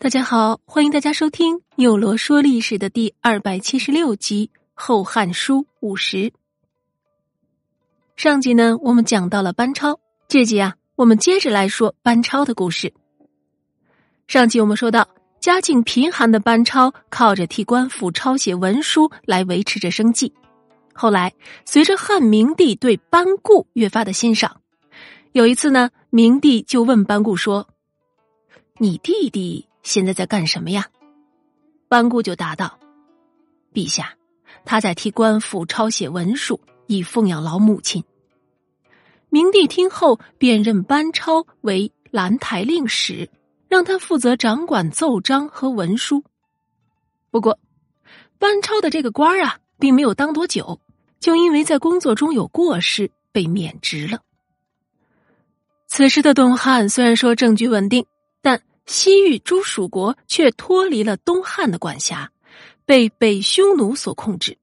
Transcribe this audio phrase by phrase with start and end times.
[0.00, 6.16] 大家好，欢迎大家收听《纽罗说历史》的第二百七十六集《后汉书五十》。
[8.14, 12.92] 上集呢，我们讲到了班超，这集啊，我们接着来说班超的故事。
[14.28, 15.08] 上集我们说到，
[15.40, 20.32] 家境贫寒的班超靠着替官府抄写文书来维持着生计。
[20.94, 21.34] 后来，
[21.64, 24.60] 随着汉明帝对班固越发的欣赏，
[25.32, 27.66] 有一次呢，明帝就问班固说
[28.78, 30.88] ：“你弟弟？”现在在干什么呀？
[31.88, 32.78] 班固就答道
[33.72, 34.14] ：“陛下，
[34.64, 38.04] 他在替官府抄写文书，以奉养老母亲。”
[39.30, 43.30] 明帝听后，便任班超为兰台令史，
[43.68, 46.24] 让他负责掌管奏章和文书。
[47.30, 47.58] 不过，
[48.38, 50.80] 班超的这个官啊，并没有当多久，
[51.20, 54.20] 就因为在工作中有过失被免职了。
[55.86, 58.06] 此时的东汉虽然说政局稳定，
[58.88, 62.32] 西域诸属国却脱离了东汉的管辖，
[62.86, 64.56] 被北匈奴所控制。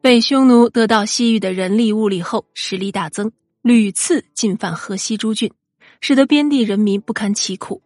[0.00, 5.52] 北匈奴得到西域的人力物力后，实力大增，屡次进犯河西诸郡，
[6.00, 7.82] 使得边地人民不堪其苦。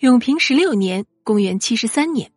[0.00, 2.30] 永平十六年（公元七十三年），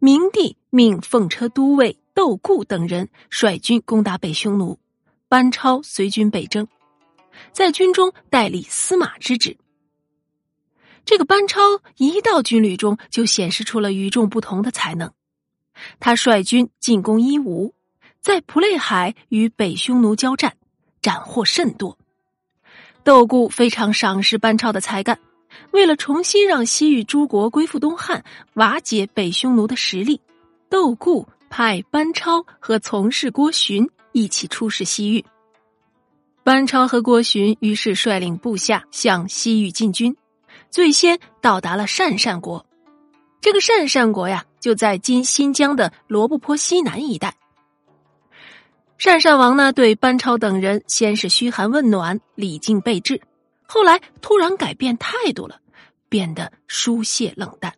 [0.00, 4.80] 明帝命奉车都尉窦固等人率军攻打北匈奴，
[5.28, 6.66] 班超随军北征，
[7.52, 9.56] 在军中代理司马之职。
[11.06, 11.60] 这个班超
[11.96, 15.12] 一到军旅中，就显示出了与众不同的才能。
[16.00, 17.74] 他率军进攻伊吾，
[18.20, 20.56] 在普雷海与北匈奴交战，
[21.00, 21.96] 斩获甚多。
[23.04, 25.20] 窦固非常赏识班超的才干，
[25.70, 30.20] 为了重新让西域诸国归附东汉，瓦解北匈奴的实力，
[30.68, 35.24] 窦固派班超和从事郭循一起出使西域。
[36.42, 40.16] 班超和郭循于是率领部下向西域进军。
[40.70, 42.66] 最先到达了鄯善国，
[43.40, 47.36] 这个鄯善国呀，就在今新疆的罗布泊西南一带。
[48.98, 53.20] 鄯善王呢，对班超等人先是嘘寒问暖、礼敬备至，
[53.66, 55.60] 后来突然改变态度了，
[56.08, 57.74] 变得疏泄冷淡。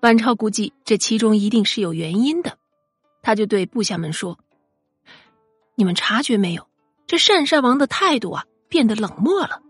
[0.00, 2.56] 班超估计这其中一定是有原因的，
[3.22, 4.38] 他就对部下们说
[5.76, 6.66] ：“你们察觉没有？
[7.06, 9.60] 这鄯善王的态度啊，变得冷漠了。”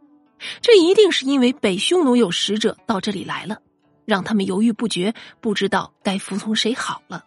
[0.60, 3.58] 这一定是因为北匈奴有使者到这里来了，
[4.04, 7.24] 让他们犹豫不决，不知道该服从谁好了。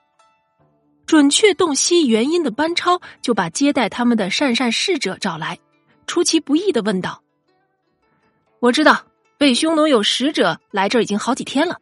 [1.06, 5.60] 准确洞悉原因的班超就把接待他们的善善侍者找来，
[6.08, 7.22] 出其不意的问道
[8.60, 9.06] ：“我知道
[9.38, 11.80] 北匈奴有使者来这已经好几天了，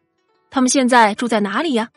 [0.50, 1.90] 他们现在住在哪里呀？”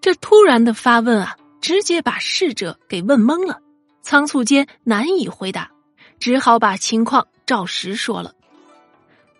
[0.00, 3.60] 这突然的发问啊，直接把侍者给问懵了，
[4.02, 5.70] 仓促间难以回答，
[6.18, 7.28] 只好把情况。
[7.46, 8.34] 照实说了，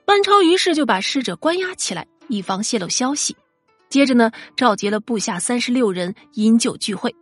[0.05, 3.35] 班超于是就把侍者关押起来，以防泄露消息。
[3.89, 7.17] 接着呢，召集了部下三十六人饮酒聚会。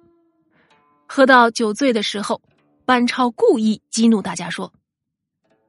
[1.07, 2.43] 喝到酒醉的时候，
[2.85, 4.73] 班超故意激怒大家说：“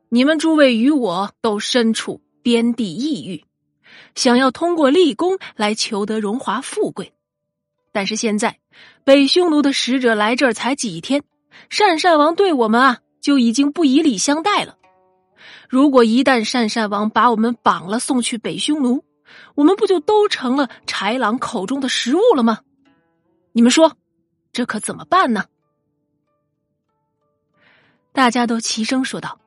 [0.10, 3.46] 你们诸位与我都身处边地异域，
[4.16, 7.14] 想要通过立功来求得荣华富贵。
[7.92, 8.58] 但是现在
[9.04, 11.22] 北匈奴的使者来这儿才几天，
[11.70, 14.78] 鄯善王对我们啊就已经不以礼相待了。”
[15.70, 19.04] 如果一旦鄯善王把我们绑了送去北匈奴，
[19.56, 22.60] 我们不就都成了豺狼口中的食物了吗？
[23.54, 23.98] 你们说，
[24.52, 25.46] 这可怎么办呢？
[28.12, 29.40] 大家都齐声说道：“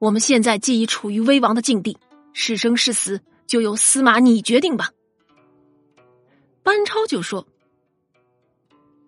[0.00, 1.96] 我们现在既已处于危亡的境地，
[2.32, 4.90] 是生是死就由司马你决定吧。”
[6.64, 7.46] 班超就说：“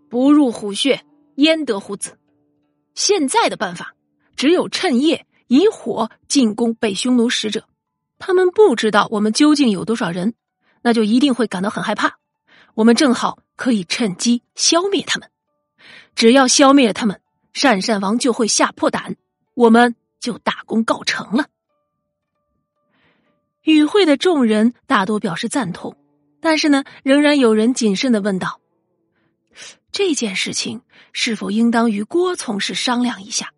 [0.08, 1.04] 不入虎穴，
[1.36, 2.17] 焉得虎子？
[2.98, 3.94] 现在的办法，
[4.34, 7.64] 只有趁夜。”以火进攻北匈奴使者，
[8.18, 10.34] 他们不知道我们究竟有多少人，
[10.82, 12.18] 那就一定会感到很害怕。
[12.74, 15.30] 我们正好可以趁机消灭他们。
[16.14, 17.22] 只要消灭了他们，
[17.54, 19.16] 鄯善王就会吓破胆，
[19.54, 21.46] 我们就大功告成了。
[23.62, 25.96] 与会的众人大多表示赞同，
[26.42, 28.60] 但是呢，仍然有人谨慎的问道
[29.90, 30.82] ：“这件事情
[31.12, 33.52] 是否应当与郭从事商量一下？”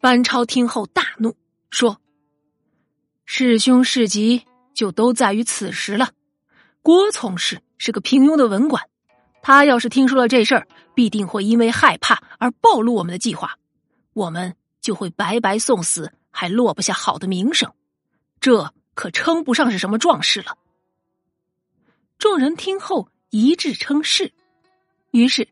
[0.00, 1.34] 班超听后大怒，
[1.70, 1.98] 说
[3.24, 6.10] ：“是凶是吉，就都在于此时了。
[6.82, 8.86] 郭从事是个平庸的文官，
[9.40, 13.58] 他要是听说了这事儿，必定会因为害怕而暴露我们的计划，
[14.12, 17.72] 我们就会白白送死，还落不下好的名声，
[18.40, 20.58] 这可称不上是什么壮士了。”
[22.18, 24.34] 众人听后一致称是。
[25.14, 25.46] 于是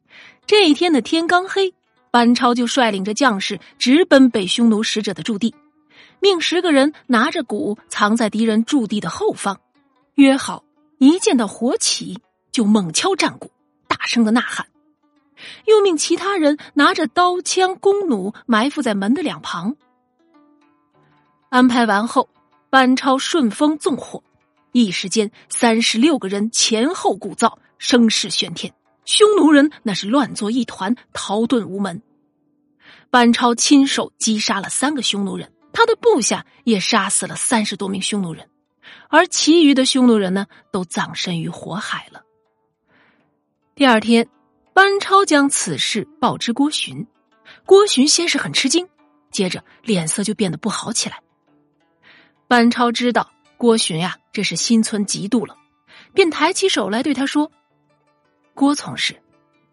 [0.44, 1.72] 这一天的天刚黑。
[2.10, 5.54] 班超就率领着将士直奔北匈奴使者的驻地，
[6.20, 9.58] 命十个人拿着鼓藏在敌人驻地的后方，
[10.16, 10.62] 约好
[10.98, 12.18] 一见到火起
[12.50, 13.50] 就猛敲战鼓，
[13.88, 14.66] 大声的呐喊。
[15.64, 19.76] 又命其他人拿着刀枪弓弩埋伏在门的两旁。
[21.48, 22.28] 安排完后，
[22.68, 24.22] 班超顺风纵火，
[24.72, 28.74] 一时间三十六个人前后鼓噪，声势喧天。
[29.04, 32.02] 匈奴人那是乱作一团，逃遁无门。
[33.10, 38.48] 班超亲手击杀了三个匈奴人，他的部下也杀死了三十多名匈奴人，
[39.08, 42.22] 而其余的匈奴人呢，都葬身于火海了。
[43.74, 44.28] 第二天。
[44.74, 47.06] 班超将此事报知郭循，
[47.66, 48.88] 郭循先是很吃惊，
[49.30, 51.20] 接着脸色就变得不好起来。
[52.48, 55.58] 班超知道郭循呀，这是心存嫉妒了，
[56.14, 57.52] 便抬起手来对他说
[58.54, 59.16] ：“郭从事，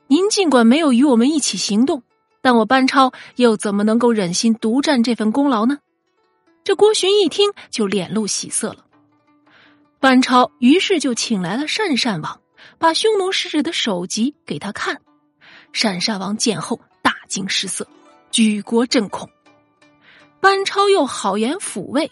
[0.08, 2.04] 您尽管没有与我们一起行动，
[2.42, 5.80] 但我班超又怎么能够忍心独占这份功劳呢？”
[6.64, 8.86] 这郭循一听就脸露喜色了。
[10.00, 12.42] 班超于是就请来了鄯善王。
[12.78, 15.02] 把匈奴使者的首级给他看，
[15.74, 17.88] 鄯善王见后大惊失色，
[18.32, 19.30] 举国震恐。
[20.40, 22.12] 班超又好言抚慰，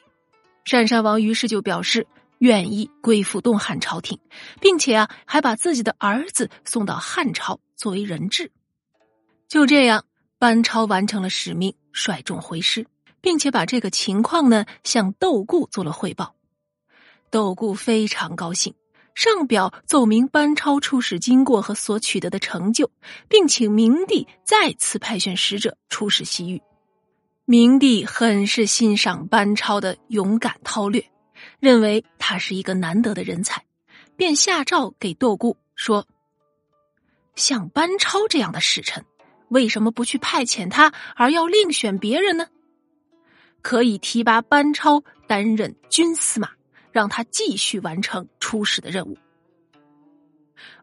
[0.66, 2.08] 善善王于是就表示
[2.39, 4.19] 愿意归附东汉朝廷，
[4.60, 8.51] 并且啊还把自己的儿子送到汉朝作为人质。
[9.48, 10.06] 就这样，
[10.38, 12.86] 班超完成了使命，率众回师，
[13.22, 16.36] 并且把这个情况呢向窦固做了汇报。
[17.30, 18.74] 窦固非常高兴。
[19.16, 22.92] 上表奏明班超出使经过和所取得的成就，
[23.28, 26.62] 并请明帝再次派遣使者出使西域。
[27.44, 31.04] 明帝很是欣赏班超的勇敢韬略，
[31.59, 33.65] 认为他是一个难得的人才，
[34.15, 36.07] 便下诏给窦固说
[37.36, 39.06] ：“像班超这样的使臣，
[39.50, 42.48] 为什么不去派遣他，而要另选别人呢？
[43.62, 46.51] 可以提拔班超担任军司马。”
[46.89, 49.15] 让他继续完成出使的任务，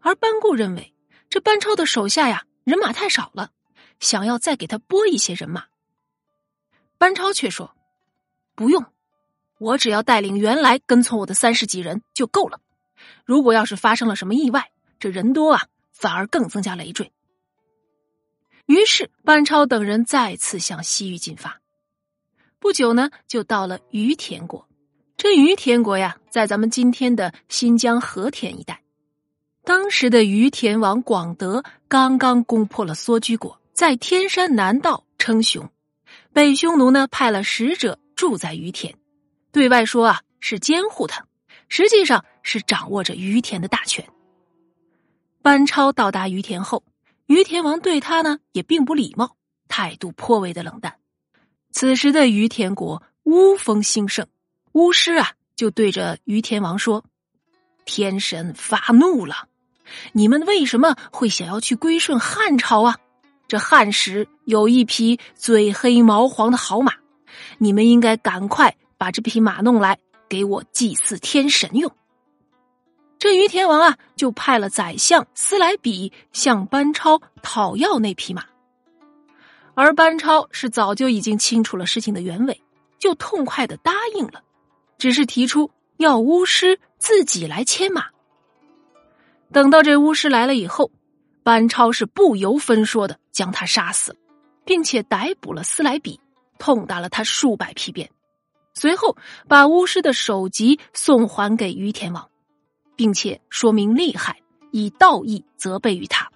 [0.00, 0.94] 而班固认为
[1.29, 3.50] 这班超的手下呀人马太少了，
[3.99, 5.65] 想要再给他拨一些人马。
[6.99, 7.75] 班超却说
[8.55, 8.85] ：“不用，
[9.65, 12.61] 我只要带领原来跟从我的三十几人就够了。
[13.25, 17.11] 如果要是发生了什么意外，这人多啊，反而更增加累赘。”
[18.67, 21.61] 于是班超等人再次向西域进发，
[22.59, 24.69] 不久呢，就到了于田国。
[25.17, 28.83] 这于田国呀，在咱们今天的新疆和田一带。
[29.65, 35.71] 当时的于田王广德刚刚攻破了梭居国，在天山南道称雄。
[36.35, 38.95] 北匈奴呢派了使者住在于田，
[39.55, 41.27] 对外说啊是监护他，
[41.69, 44.05] 实际上是掌握着于田的大权。
[45.43, 46.83] 班超到达于田后，
[47.27, 49.37] 于田王对他呢也并不礼貌，
[49.69, 50.97] 态度颇为的冷淡。
[51.71, 54.27] 此时的于田国巫风兴盛。
[54.73, 57.05] 巫师啊，就对着于田王说
[57.87, 59.47] ：“天神发怒了，
[60.11, 62.99] 你们为什么会想要去归顺汉朝啊？
[63.47, 66.95] 这汉时有一匹嘴黑毛黄的好马，
[67.59, 69.99] 你们应该赶快把这匹马弄来，
[70.29, 71.91] 给我祭祀天神用。”
[73.19, 78.44] 这于田王啊，就派了宰相斯莱比向班超讨要那匹马，
[79.74, 82.60] 而班超是早就已经清楚了事情的原委，
[82.98, 84.43] 就痛快的答应了。
[84.98, 88.06] 只是提出要巫师自己来牵马。
[89.53, 90.91] 等到这巫师来了以后，
[91.43, 94.19] 班超是不由分说的将他杀死了，
[94.65, 96.20] 并且逮捕了斯莱比，
[96.58, 98.10] 痛打了他数百皮鞭。
[98.75, 99.17] 随后
[99.49, 102.29] 把巫师的首级送还给于田王，
[102.97, 104.41] 并且说明利害，
[104.71, 106.31] 以道义责备于他。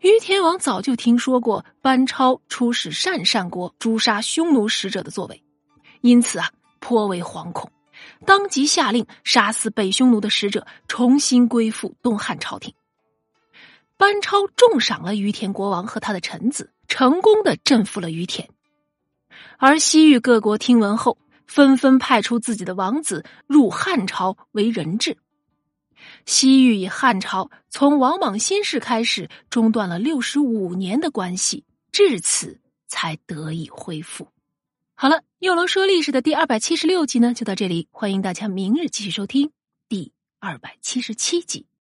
[0.00, 5.42] 于田王早就听说过班超出使鄯善国诛杀匈奴使者的作为，
[6.00, 6.50] 因此啊。
[6.80, 7.72] 颇为惶恐，
[8.24, 12.72] 当即下令杀死北匈奴的使者，重新归附东汉朝廷。
[13.96, 18.48] 班超重赏了于田国王和他的臣子，成功的镇服了于田。
[19.60, 25.18] 而西域各国听闻后，纷纷派出自己的王子入汉朝为人质。
[26.26, 34.28] 西域与汉朝从王莽新世开始中断了六十五年的关系，至此才得以恢复。
[34.94, 37.88] 好了，又龙说历史的第二百七十六集呢，就到这里。
[37.90, 39.50] 欢迎大家明日继续收听
[39.88, 41.68] 第二百七十七集。